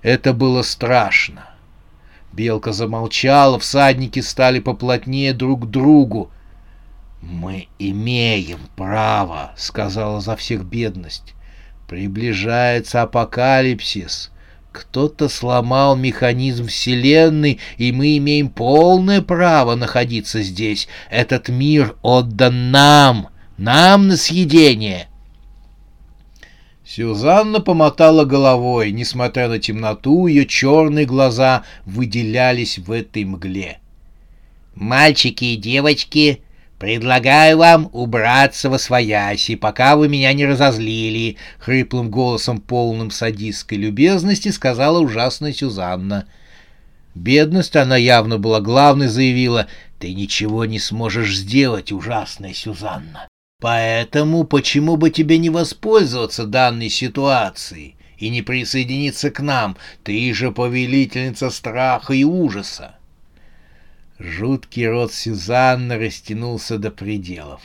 Это 0.03 0.33
было 0.33 0.61
страшно. 0.61 1.47
Белка 2.31 2.71
замолчала, 2.71 3.59
всадники 3.59 4.19
стали 4.19 4.59
поплотнее 4.59 5.33
друг 5.33 5.63
к 5.63 5.69
другу. 5.69 6.31
«Мы 7.21 7.67
имеем 7.77 8.59
право»,— 8.75 9.51
сказала 9.57 10.21
за 10.21 10.35
всех 10.35 10.65
бедность. 10.65 11.35
«Приближается 11.87 13.03
апокалипсис. 13.03 14.31
Кто-то 14.71 15.29
сломал 15.29 15.95
механизм 15.95 16.67
Вселенной, 16.67 17.59
и 17.77 17.91
мы 17.91 18.17
имеем 18.17 18.49
полное 18.49 19.21
право 19.21 19.75
находиться 19.75 20.41
здесь. 20.41 20.87
Этот 21.11 21.49
мир 21.49 21.95
отдан 22.01 22.71
нам, 22.71 23.29
нам 23.57 24.07
на 24.07 24.17
съедение». 24.17 25.07
Сюзанна 26.83 27.61
помотала 27.61 28.25
головой. 28.25 28.91
Несмотря 28.91 29.47
на 29.47 29.59
темноту, 29.59 30.25
ее 30.25 30.47
черные 30.47 31.05
глаза 31.05 31.63
выделялись 31.85 32.79
в 32.79 32.91
этой 32.91 33.25
мгле. 33.25 33.77
«Мальчики 34.73 35.45
и 35.45 35.55
девочки», 35.55 36.41
«Предлагаю 36.81 37.59
вам 37.59 37.91
убраться 37.93 38.67
во 38.67 38.79
свояси, 38.79 39.53
пока 39.55 39.95
вы 39.95 40.09
меня 40.09 40.33
не 40.33 40.47
разозлили»,— 40.47 41.37
хриплым 41.59 42.09
голосом, 42.09 42.59
полным 42.59 43.11
садистской 43.11 43.77
любезности, 43.77 44.49
сказала 44.49 44.97
ужасная 44.97 45.53
Сюзанна. 45.53 46.25
Бедность 47.13 47.75
она 47.75 47.97
явно 47.97 48.39
была 48.39 48.61
главной, 48.61 49.09
заявила, 49.09 49.67
«Ты 49.99 50.11
ничего 50.15 50.65
не 50.65 50.79
сможешь 50.79 51.37
сделать, 51.37 51.91
ужасная 51.91 52.55
Сюзанна. 52.55 53.27
Поэтому 53.61 54.43
почему 54.43 54.97
бы 54.97 55.11
тебе 55.11 55.37
не 55.37 55.51
воспользоваться 55.51 56.47
данной 56.47 56.89
ситуацией 56.89 57.95
и 58.17 58.29
не 58.29 58.41
присоединиться 58.41 59.29
к 59.29 59.39
нам? 59.39 59.77
Ты 60.01 60.33
же 60.33 60.51
повелительница 60.51 61.51
страха 61.51 62.15
и 62.15 62.23
ужаса». 62.23 62.95
Жуткий 64.23 64.87
рот 64.87 65.11
Сюзанны 65.13 65.97
растянулся 65.97 66.77
до 66.77 66.91
пределов. 66.91 67.61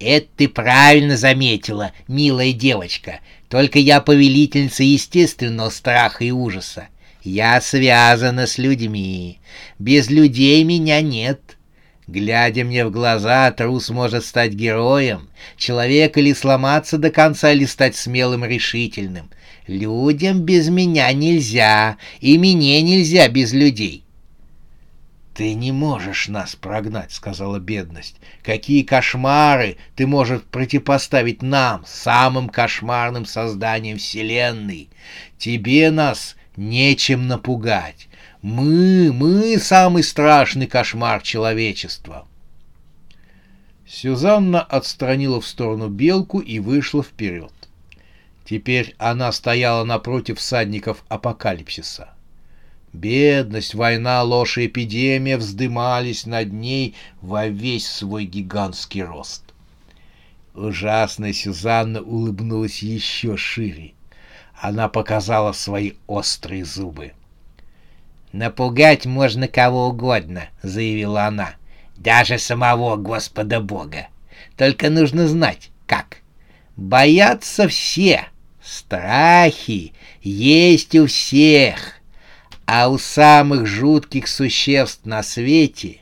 «Это 0.00 0.26
ты 0.36 0.48
правильно 0.48 1.18
заметила, 1.18 1.92
милая 2.08 2.52
девочка. 2.52 3.20
Только 3.50 3.78
я 3.78 4.00
повелительница 4.00 4.82
естественного 4.82 5.68
страха 5.68 6.24
и 6.24 6.30
ужаса. 6.30 6.88
Я 7.22 7.60
связана 7.60 8.46
с 8.46 8.56
людьми. 8.56 9.40
Без 9.78 10.08
людей 10.08 10.64
меня 10.64 11.02
нет. 11.02 11.58
Глядя 12.06 12.64
мне 12.64 12.86
в 12.86 12.90
глаза, 12.90 13.50
трус 13.52 13.90
может 13.90 14.24
стать 14.24 14.52
героем, 14.52 15.28
человек 15.56 16.16
или 16.16 16.32
сломаться 16.32 16.96
до 16.96 17.10
конца, 17.10 17.52
или 17.52 17.66
стать 17.66 17.94
смелым 17.94 18.44
решительным. 18.44 19.30
Людям 19.66 20.40
без 20.40 20.68
меня 20.68 21.12
нельзя, 21.12 21.98
и 22.20 22.38
мне 22.38 22.80
нельзя 22.82 23.28
без 23.28 23.52
людей. 23.52 24.03
«Ты 25.34 25.54
не 25.54 25.72
можешь 25.72 26.28
нас 26.28 26.54
прогнать»,— 26.54 27.10
сказала 27.12 27.58
бедность. 27.58 28.16
«Какие 28.44 28.84
кошмары 28.84 29.78
ты 29.96 30.06
можешь 30.06 30.42
противопоставить 30.42 31.42
нам, 31.42 31.82
самым 31.86 32.48
кошмарным 32.48 33.26
созданием 33.26 33.98
Вселенной? 33.98 34.88
Тебе 35.36 35.90
нас 35.90 36.36
нечем 36.56 37.26
напугать. 37.26 38.06
Мы, 38.42 39.12
мы 39.12 39.58
самый 39.58 40.04
страшный 40.04 40.68
кошмар 40.68 41.20
человечества». 41.20 42.28
Сюзанна 43.88 44.62
отстранила 44.62 45.40
в 45.40 45.46
сторону 45.48 45.88
белку 45.88 46.38
и 46.38 46.60
вышла 46.60 47.02
вперед. 47.02 47.52
Теперь 48.44 48.94
она 48.98 49.32
стояла 49.32 49.82
напротив 49.82 50.38
всадников 50.38 51.04
апокалипсиса. 51.08 52.13
Бедность, 52.94 53.74
война, 53.74 54.22
ложь 54.22 54.56
и 54.56 54.66
эпидемия 54.66 55.36
вздымались 55.36 56.26
над 56.26 56.52
ней 56.52 56.94
во 57.20 57.48
весь 57.48 57.88
свой 57.88 58.24
гигантский 58.24 59.02
рост. 59.02 59.42
Ужасная 60.54 61.32
Сюзанна 61.32 62.00
улыбнулась 62.02 62.84
еще 62.84 63.36
шире. 63.36 63.94
Она 64.54 64.88
показала 64.88 65.50
свои 65.50 65.94
острые 66.06 66.64
зубы. 66.64 67.14
«Напугать 68.30 69.06
можно 69.06 69.48
кого 69.48 69.88
угодно»,— 69.88 70.44
заявила 70.62 71.24
она. 71.24 71.56
«Даже 71.96 72.38
самого 72.38 72.94
Господа 72.94 73.60
Бога. 73.60 74.06
Только 74.56 74.88
нужно 74.88 75.26
знать, 75.26 75.70
как. 75.88 76.18
Боятся 76.76 77.66
все. 77.66 78.26
Страхи 78.62 79.94
есть 80.22 80.94
у 80.94 81.08
всех. 81.08 82.00
А 82.66 82.88
у 82.88 82.98
самых 82.98 83.66
жутких 83.66 84.26
существ 84.26 85.04
на 85.04 85.22
свете 85.22 86.00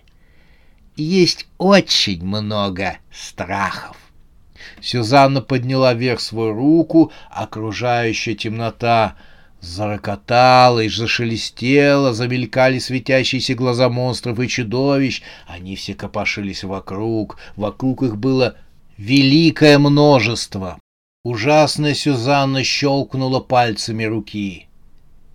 есть 0.97 1.47
очень 1.59 2.25
много 2.25 2.99
страхов. 3.13 3.97
Сюзанна 4.81 5.41
подняла 5.41 5.95
вверх 5.95 6.21
свою 6.21 6.53
руку, 6.53 7.13
окружающая 7.31 8.35
темнота 8.35 9.17
зарокотала 9.61 10.81
и 10.81 10.89
зашелестела, 10.89 12.13
замелькали 12.13 12.79
светящиеся 12.79 13.55
глаза 13.55 13.89
монстров 13.89 14.39
и 14.41 14.49
чудовищ. 14.49 15.23
Они 15.47 15.77
все 15.77 15.95
копошились 15.95 16.65
вокруг, 16.65 17.39
вокруг 17.57 18.03
их 18.03 18.17
было 18.17 18.57
великое 18.99 19.79
множество. 19.79 20.79
Ужасная 21.25 21.95
Сюзанна 21.95 22.65
щелкнула 22.65 23.41
пальцами 23.41 24.05
руки. 24.05 24.67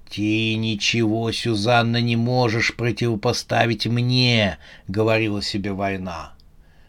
«Ты 0.10 0.56
ничего, 0.56 1.32
Сюзанна, 1.32 2.02
не 2.02 2.16
можешь 2.16 2.76
противопоставить 2.76 3.88
мне»,— 3.88 4.58
говорила 4.88 5.42
себе 5.42 5.74
война. 5.74 6.34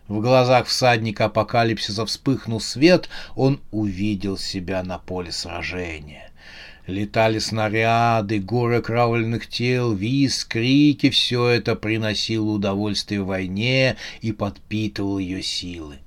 В 0.06 0.20
глазах 0.20 0.66
всадника 0.66 1.26
апокалипсиса 1.26 2.06
вспыхнул 2.06 2.60
свет, 2.60 3.10
он 3.36 3.60
увидел 3.72 4.38
себя 4.38 4.82
на 4.82 4.98
поле 4.98 5.32
сражения. 5.32 6.30
Летали 6.86 7.38
снаряды, 7.38 8.38
горы 8.38 8.80
кровавленных 8.80 9.46
тел, 9.46 9.92
виз, 9.92 10.46
крики— 10.46 11.10
все 11.10 11.48
это 11.48 11.76
приносило 11.76 12.52
удовольствие 12.52 13.22
войне 13.22 13.96
и 14.22 14.32
подпитывало 14.32 15.18
ее 15.18 15.42
силы. 15.42 15.98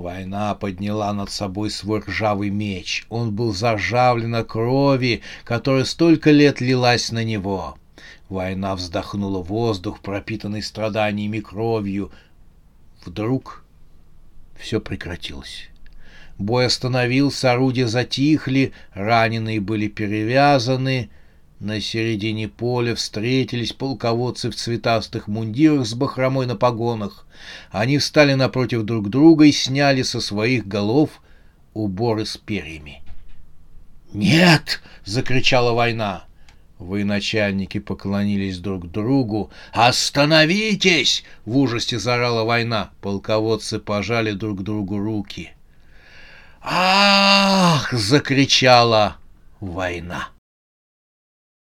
Война 0.00 0.54
подняла 0.54 1.12
над 1.12 1.30
собой 1.30 1.70
свой 1.70 2.00
ржавый 2.00 2.48
меч. 2.48 3.04
Он 3.10 3.34
был 3.34 3.52
заржавлен 3.52 4.34
от 4.34 4.48
крови, 4.48 5.20
которая 5.44 5.84
столько 5.84 6.30
лет 6.30 6.62
лилась 6.62 7.12
на 7.12 7.22
него. 7.22 7.76
Война 8.30 8.74
вздохнула 8.76 9.42
воздух, 9.42 10.00
пропитанный 10.00 10.62
страданиями 10.62 11.40
кровью, 11.40 12.10
Вдруг 13.04 13.62
все 14.58 14.80
прекратилось. 14.80 15.68
Бой 16.38 16.64
остановился, 16.64 17.52
орудия 17.52 17.86
затихли, 17.86 18.72
раненые 18.94 19.60
были 19.60 19.88
перевязаны. 19.88 21.10
На 21.60 21.78
середине 21.78 22.48
поля 22.48 22.94
встретились 22.94 23.74
полководцы 23.74 24.50
в 24.50 24.54
цветастых 24.54 25.28
мундирах 25.28 25.86
с 25.86 25.92
бахромой 25.92 26.46
на 26.46 26.56
погонах. 26.56 27.26
Они 27.70 27.98
встали 27.98 28.32
напротив 28.32 28.84
друг 28.84 29.10
друга 29.10 29.44
и 29.44 29.52
сняли 29.52 30.00
со 30.00 30.22
своих 30.22 30.66
голов 30.66 31.20
уборы 31.74 32.24
с 32.24 32.38
перьями. 32.38 33.02
«Нет!»— 34.14 34.80
закричала 35.04 35.72
война. 35.72 36.24
Военачальники 36.78 37.78
поклонились 37.78 38.58
друг 38.58 38.90
другу. 38.90 39.50
«Остановитесь!»— 39.74 41.24
в 41.44 41.58
ужасе 41.58 41.98
заорала 41.98 42.44
война. 42.44 42.88
Полководцы 43.02 43.78
пожали 43.78 44.32
друг 44.32 44.62
другу 44.62 44.98
руки. 44.98 45.50
«Ах!»— 46.62 47.92
закричала 47.92 49.18
война. 49.60 50.30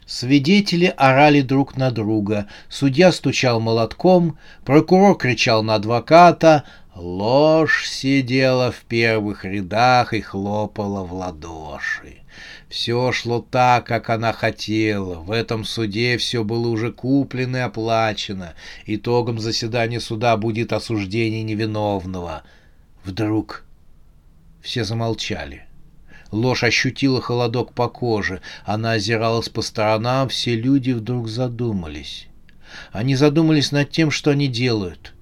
Свидетели 0.06 0.92
орали 0.96 1.40
друг 1.40 1.76
на 1.76 1.90
друга, 1.90 2.46
судья 2.68 3.10
стучал 3.10 3.60
молотком, 3.60 4.38
прокурор 4.64 5.16
кричал 5.16 5.62
на 5.62 5.76
адвоката, 5.76 6.64
ложь 6.94 7.88
сидела 7.88 8.70
в 8.70 8.80
первых 8.82 9.46
рядах 9.46 10.12
и 10.12 10.20
хлопала 10.20 11.04
в 11.04 11.12
ладоши. 11.14 12.18
Все 12.68 13.12
шло 13.12 13.40
так, 13.40 13.86
как 13.86 14.10
она 14.10 14.32
хотела. 14.32 15.20
В 15.20 15.30
этом 15.30 15.64
суде 15.64 16.18
все 16.18 16.44
было 16.44 16.68
уже 16.68 16.92
куплено 16.92 17.58
и 17.58 17.60
оплачено. 17.60 18.54
Итогом 18.84 19.38
заседания 19.38 20.00
суда 20.00 20.36
будет 20.36 20.72
осуждение 20.72 21.44
невиновного. 21.44 22.42
Вдруг 23.04 23.64
все 24.60 24.84
замолчали. 24.84 25.63
Ложь 26.34 26.64
ощутила 26.64 27.20
холодок 27.20 27.74
по 27.74 27.88
коже. 27.88 28.40
Она 28.64 28.92
озиралась 28.92 29.48
по 29.48 29.62
сторонам, 29.62 30.28
все 30.28 30.56
люди 30.56 30.90
вдруг 30.90 31.28
задумались. 31.28 32.26
Они 32.90 33.14
задумались 33.14 33.70
над 33.70 33.90
тем, 33.90 34.10
что 34.10 34.32
они 34.32 34.48
делают. 34.48 35.14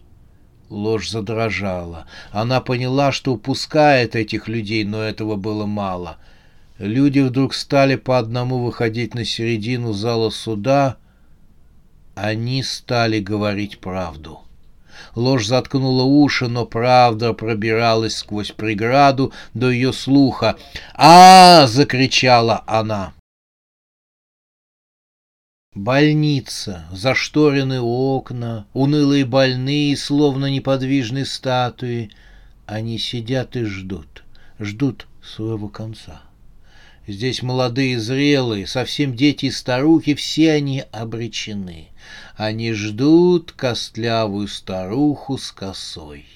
Ложь 0.71 1.11
задрожала. 1.11 2.07
Она 2.31 2.63
поняла, 2.63 3.13
что 3.13 3.35
упускает 3.35 4.17
этих 4.17 4.49
людей, 4.49 4.85
но 4.85 5.03
этого 5.03 5.37
было 5.37 5.67
мало— 5.67 6.17
Люди 6.79 7.21
вдруг 7.21 7.55
стали 7.55 7.95
по 7.95 8.19
одному 8.19 8.59
выходить 8.59 9.15
на 9.15 9.25
середину 9.25 9.93
зала 9.93 10.31
суда. 10.31 10.97
Они 12.17 12.61
стали 12.65 13.21
говорить 13.21 13.79
правду. 13.79 14.42
Ложь 15.15 15.47
заткнула 15.47 16.03
уши, 16.03 16.49
но 16.49 16.67
правда 16.67 17.33
пробиралась 17.33 18.17
сквозь 18.17 18.51
преграду 18.51 19.33
до 19.55 19.71
ее 19.71 19.93
слуха. 19.93 20.57
а, 20.95 21.67
закричала 21.67 22.65
она. 22.67 23.15
Больница, 25.75 26.85
зашторенные 26.93 27.81
окна, 27.81 28.67
унылые 28.75 29.25
больные, 29.25 29.97
словно 29.97 30.51
неподвижные 30.51 31.25
статуи. 31.25 32.11
Они 32.67 32.99
сидят 32.99 33.57
и 33.57 33.65
ждут, 33.65 34.23
ждут 34.59 35.07
своего 35.23 35.69
конца. 35.69 36.21
Здесь 37.07 37.43
молодые, 37.43 37.99
зрелые, 37.99 38.67
совсем 38.69 39.17
дети 39.17 39.47
и 39.47 39.51
старухи, 39.51 40.15
все 40.15 40.53
они 40.53 40.85
обречены. 40.93 41.89
Они 42.37 42.73
ждут 42.73 43.51
костлявую 43.53 44.47
старуху 44.47 45.37
с 45.37 45.51
косой. 45.51 46.27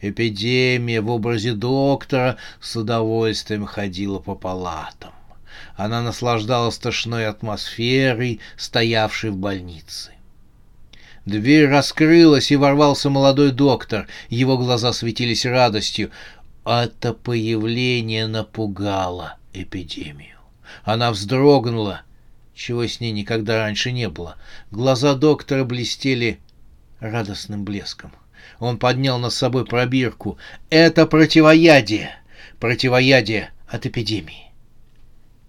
Эпидемия 0.00 1.02
в 1.02 1.10
образе 1.10 1.52
доктора 1.52 2.38
с 2.60 2.74
удовольствием 2.76 3.66
ходила 3.66 4.18
по 4.18 4.34
палатам. 4.34 5.12
Она 5.76 6.00
наслаждалась 6.00 6.78
тошной 6.78 7.26
атмосферой, 7.26 8.40
стоявшей 8.56 9.30
в 9.30 9.36
больнице. 9.36 10.12
Дверь 11.26 11.68
раскрылась, 11.68 12.50
и 12.50 12.56
ворвался 12.56 13.10
молодой 13.10 13.52
доктор. 13.52 14.06
Его 14.30 14.56
глаза 14.56 14.92
светились 14.92 15.44
радостью. 15.44 16.10
Это 16.64 17.12
появление 17.12 18.26
напугало 18.26 19.36
эпидемию. 19.62 20.38
Она 20.84 21.10
вздрогнула, 21.10 22.02
чего 22.54 22.86
с 22.86 23.00
ней 23.00 23.12
никогда 23.12 23.58
раньше 23.58 23.92
не 23.92 24.08
было. 24.08 24.36
Глаза 24.70 25.14
доктора 25.14 25.64
блестели 25.64 26.40
радостным 27.00 27.64
блеском. 27.64 28.12
Он 28.58 28.78
поднял 28.78 29.18
над 29.18 29.32
собой 29.32 29.64
пробирку. 29.66 30.38
«Это 30.70 31.06
противоядие! 31.06 32.10
Противоядие 32.58 33.50
от 33.68 33.86
эпидемии!» 33.86 34.46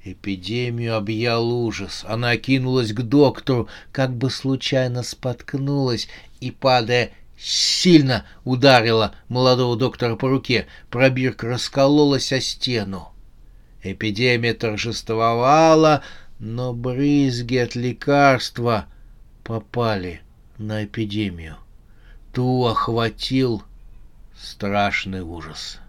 Эпидемию 0.04 0.96
объял 0.96 1.50
ужас. 1.50 2.06
Она 2.08 2.36
кинулась 2.38 2.94
к 2.94 3.02
доктору, 3.02 3.68
как 3.92 4.16
бы 4.16 4.30
случайно 4.30 5.04
споткнулась 5.04 6.08
и, 6.40 6.52
падая, 6.52 7.12
сильно 7.38 8.26
ударила 8.44 9.16
молодого 9.28 9.76
доктора 9.76 10.16
по 10.16 10.30
руке. 10.30 10.68
Пробирка 10.90 11.48
раскололась 11.48 12.32
о 12.32 12.40
стену. 12.40 13.14
Эпидемия 13.92 14.54
торжествовала, 14.54 16.04
но 16.40 16.74
брызги 16.74 17.58
от 17.58 17.76
лекарства 17.76 18.88
попали 19.44 20.22
на 20.58 20.86
эпидемию. 20.86 21.58
Ту 22.34 22.66
охватил 22.66 23.64
страшный 24.38 25.22
ужас. 25.22 25.80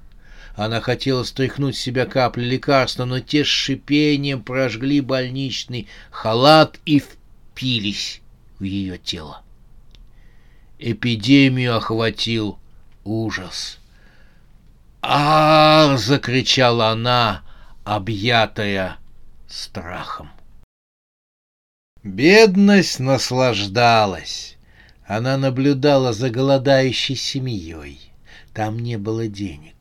Она 0.55 0.81
хотела 0.81 1.23
стряхнуть 1.25 1.77
с 1.77 1.81
себя 1.81 2.07
капли 2.07 2.45
лекарства, 2.45 3.05
но 3.05 3.21
те 3.21 3.45
с 3.45 3.49
шипением 3.49 4.43
прожгли 4.43 5.01
больничный 5.01 5.89
халат 6.11 6.81
и 6.85 7.01
впились 7.01 8.21
в 8.59 8.65
ее 8.65 8.99
тело. 8.99 9.43
Эпидемию 10.79 11.77
охватил 11.77 12.59
ужас. 13.05 13.79
а, 15.03 15.97
закричала 15.97 16.91
она, 16.91 17.43
объятая 17.89 18.99
страхом. 19.49 20.31
Бедность 22.03 23.01
наслаждалась. 23.01 24.59
Она 25.07 25.39
наблюдала 25.39 26.13
за 26.13 26.29
голодающей 26.29 27.17
семьей. 27.17 28.13
Там 28.53 28.79
не 28.79 28.99
было 28.99 29.27
денег. 29.27 29.78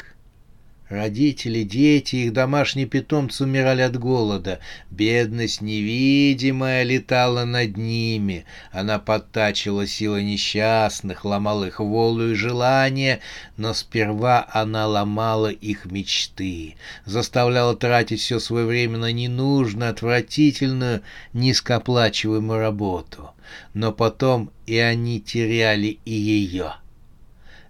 Родители, 0.89 1.63
дети, 1.63 2.15
их 2.15 2.33
домашние 2.33 2.85
питомцы 2.85 3.43
умирали 3.43 3.81
от 3.81 3.97
голода. 3.99 4.59
Бедность 4.89 5.59
невидимая 5.59 6.83
летала 6.83 7.43
над 7.43 7.75
ними. 7.75 8.45
Она 8.71 8.97
подтачивала 8.97 9.85
силы 9.85 10.23
несчастных, 10.23 11.25
ломала 11.25 11.65
их 11.65 11.81
волю 11.81 12.31
и 12.31 12.35
желания, 12.35 13.19
но 13.57 13.73
сперва 13.73 14.47
она 14.49 14.87
ломала 14.87 15.51
их 15.51 15.85
мечты, 15.85 16.77
заставляла 17.03 17.75
тратить 17.75 18.21
все 18.21 18.39
свое 18.39 18.65
время 18.65 18.97
на 18.97 19.11
ненужную, 19.11 19.91
отвратительную, 19.91 21.01
низкооплачиваемую 21.33 22.59
работу. 22.59 23.31
Но 23.73 23.91
потом 23.91 24.51
и 24.65 24.77
они 24.77 25.19
теряли 25.19 25.99
и 26.05 26.13
ее. 26.13 26.75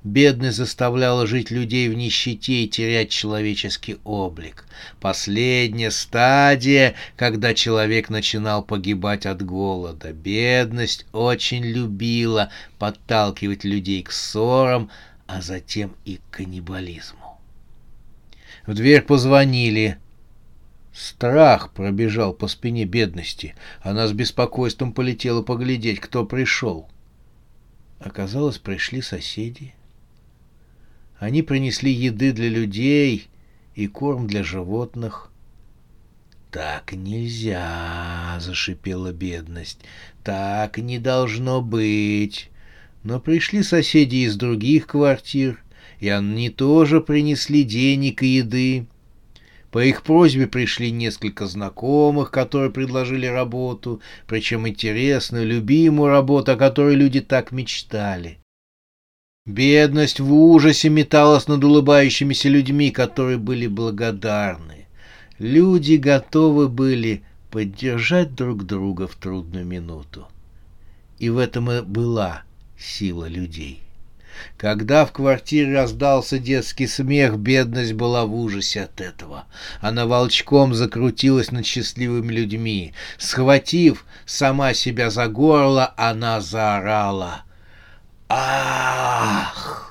Бедность 0.08 0.56
заставляла 0.56 1.28
жить 1.28 1.52
людей 1.52 1.90
в 1.90 1.94
нищете 1.94 2.64
и 2.64 2.70
терять 2.70 3.10
человеческий 3.10 3.98
облик. 4.06 4.66
Последняя 5.02 5.92
стадия, 5.92 6.96
когда 7.18 7.54
человек 7.54 8.10
начинал 8.10 8.64
погибать 8.64 9.26
от 9.26 9.44
голода. 9.44 10.14
Бедность 10.14 11.06
очень 11.12 11.66
любила 11.66 12.50
подталкивать 12.80 13.66
людей 13.66 14.02
к 14.02 14.14
ссорам, 14.14 14.90
а 15.26 15.42
затем 15.42 15.94
и 16.06 16.18
к 16.18 16.38
каннибализму. 16.38 17.42
В 18.66 18.74
дверь 18.76 19.02
позвонили. 19.02 19.98
Страх 20.94 21.74
пробежал 21.74 22.32
по 22.32 22.48
спине 22.48 22.86
бедности. 22.86 23.56
Она 23.82 24.08
с 24.08 24.14
беспокойством 24.14 24.94
полетела 24.94 25.42
поглядеть, 25.42 26.00
кто 26.00 26.26
пришел. 26.26 26.88
Оказалось, 28.00 28.58
пришли 28.58 29.02
соседи. 29.02 29.74
Они 31.20 31.42
принесли 31.42 31.92
еды 31.92 32.32
для 32.32 32.50
людей 32.50 33.28
и 33.76 33.88
корм 33.88 34.28
для 34.28 34.44
животных. 34.44 35.32
«Так 36.52 36.94
нельзя!»— 36.94 38.38
зашипела 38.40 39.12
бедность. 39.12 39.80
«Так 40.24 40.78
не 40.78 41.00
должно 41.00 41.62
быть!» 41.62 42.50
Но 43.04 43.20
пришли 43.20 43.64
соседи 43.64 44.26
из 44.26 44.36
других 44.36 44.88
квартир, 44.88 45.64
и 46.00 46.10
они 46.10 46.50
тоже 46.50 47.00
принесли 47.00 47.64
денег 47.64 48.22
и 48.22 48.28
еды. 48.28 48.88
По 49.72 49.84
их 49.84 50.04
просьбе 50.04 50.48
пришли 50.48 50.92
несколько 50.92 51.46
знакомых, 51.46 52.32
которые 52.32 52.72
предложили 52.72 53.26
работу, 53.26 54.02
причем 54.28 54.68
интересную, 54.68 55.46
любимую 55.46 56.10
работу, 56.10 56.54
о 56.54 56.58
которой 56.58 56.96
люди 56.96 57.22
так 57.22 57.52
мечтали. 57.52 58.40
Бедность 59.48 60.20
в 60.20 60.34
ужасе 60.34 60.90
металась 60.90 61.48
над 61.48 61.64
улыбающимися 61.64 62.50
людьми, 62.50 62.92
которые 62.92 63.38
были 63.38 63.68
благодарны. 63.68 64.88
Люди 65.40 65.94
готовы 65.94 66.68
были 66.68 67.24
поддержать 67.50 68.36
друг 68.36 68.66
друга 68.66 69.08
в 69.08 69.16
трудную 69.16 69.66
минуту. 69.66 70.28
И 71.18 71.30
в 71.30 71.38
этом 71.38 71.72
и 71.72 71.82
была 71.82 72.44
сила 72.78 73.30
людей. 73.30 73.80
Когда 74.58 75.06
в 75.06 75.14
квартире 75.14 75.74
раздался 75.74 76.40
детский 76.40 76.86
смех, 76.86 77.38
бедность 77.38 77.94
была 77.94 78.26
в 78.26 78.36
ужасе 78.36 78.82
от 78.82 79.00
этого. 79.00 79.46
Она 79.80 80.08
волчком 80.08 80.74
закрутилась 80.74 81.52
над 81.52 81.66
счастливыми 81.66 82.34
людьми. 82.34 82.94
Схватив 83.18 84.06
сама 84.26 84.74
себя 84.74 85.10
за 85.10 85.28
горло, 85.28 85.94
она 85.96 86.42
заорала— 86.42 87.44
Ах! 88.30 89.87